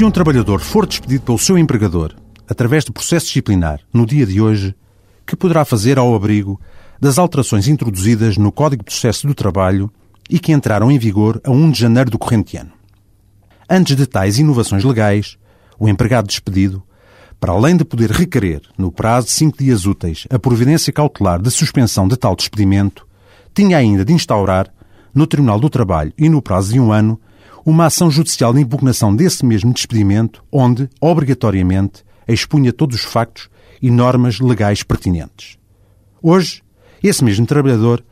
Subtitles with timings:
[0.00, 2.16] Se um trabalhador for despedido pelo seu empregador
[2.48, 4.74] através de processo disciplinar no dia de hoje,
[5.26, 6.58] que poderá fazer ao abrigo
[6.98, 9.92] das alterações introduzidas no Código de Processo do Trabalho
[10.30, 12.72] e que entraram em vigor a 1 de janeiro do corrente ano.
[13.68, 15.36] Antes de tais inovações legais,
[15.78, 16.82] o empregado despedido,
[17.38, 21.50] para além de poder requerer, no prazo de cinco dias úteis, a providência cautelar de
[21.50, 23.06] suspensão de tal despedimento,
[23.54, 24.72] tinha ainda de instaurar,
[25.14, 27.20] no Tribunal do Trabalho e no prazo de um ano,
[27.70, 33.48] uma ação judicial de impugnação desse mesmo despedimento, onde, obrigatoriamente, expunha todos os factos
[33.80, 35.56] e normas legais pertinentes.
[36.20, 36.62] Hoje,
[37.02, 38.04] esse mesmo trabalhador,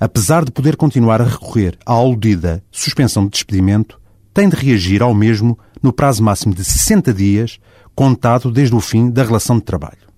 [0.00, 4.00] apesar de poder continuar a recorrer à aludida suspensão de despedimento,
[4.32, 7.58] tem de reagir ao mesmo no prazo máximo de 60 dias,
[7.94, 10.10] contado desde o fim da relação de trabalho.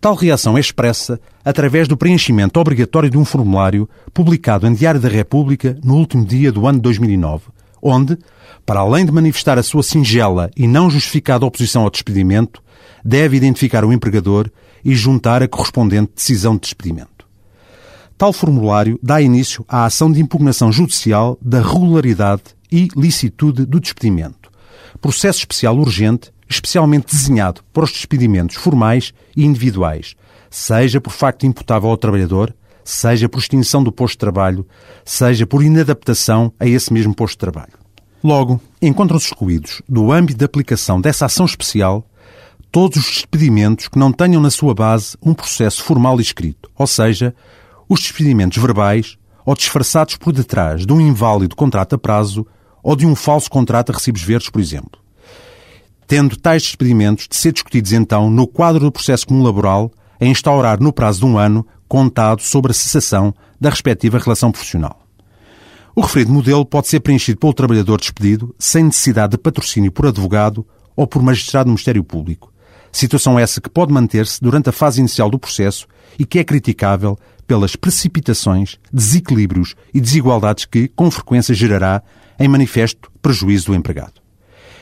[0.00, 5.10] Tal reação é expressa através do preenchimento obrigatório de um formulário publicado em Diário da
[5.10, 7.44] República no último dia do ano de 2009,
[7.82, 8.18] onde,
[8.64, 12.62] para além de manifestar a sua singela e não justificada oposição ao despedimento,
[13.04, 14.50] deve identificar o empregador
[14.84, 17.26] e juntar a correspondente decisão de despedimento.
[18.16, 24.50] Tal formulário dá início à ação de impugnação judicial da regularidade e licitude do despedimento,
[25.00, 30.16] processo especial urgente, especialmente desenhado para os despedimentos formais e individuais,
[30.50, 32.54] seja por facto imputável ao trabalhador,
[32.90, 34.66] seja por extinção do posto de trabalho,
[35.04, 37.72] seja por inadaptação a esse mesmo posto de trabalho.
[38.22, 42.04] Logo, encontram-se excluídos do âmbito de aplicação dessa ação especial
[42.70, 46.86] todos os despedimentos que não tenham na sua base um processo formal e escrito, ou
[46.86, 47.34] seja,
[47.88, 52.46] os despedimentos verbais ou disfarçados por detrás de um inválido contrato a prazo
[52.82, 55.00] ou de um falso contrato a recibos verdes, por exemplo.
[56.06, 60.80] Tendo tais despedimentos de ser discutidos então no quadro do processo comum laboral a instaurar
[60.80, 65.00] no prazo de um ano contado sobre a cessação da respectiva relação profissional.
[65.94, 70.66] O referido modelo pode ser preenchido pelo trabalhador despedido sem necessidade de patrocínio por advogado
[70.96, 72.52] ou por magistrado do Ministério Público,
[72.92, 75.86] Situação essa que pode manter-se durante a fase inicial do processo
[76.18, 77.16] e que é criticável
[77.46, 82.02] pelas precipitações, desequilíbrios e desigualdades que, com frequência, gerará
[82.38, 84.19] em manifesto prejuízo do empregado.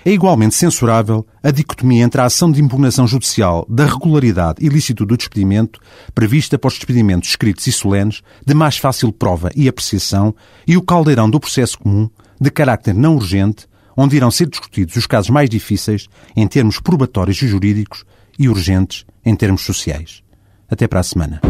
[0.04, 5.09] É igualmente censurável a dicotomia entre a ação de impugnação judicial da regularidade e licitude
[5.09, 5.81] do despedimento,
[6.14, 10.34] prevista para os despedimentos escritos e solenes, de mais fácil prova e apreciação,
[10.66, 12.08] e o caldeirão do processo comum,
[12.41, 13.66] de carácter não urgente,
[13.97, 18.04] onde irão ser discutidos os casos mais difíceis em termos probatórios e jurídicos
[18.38, 20.22] e urgentes em termos sociais.
[20.70, 21.41] Até para a semana.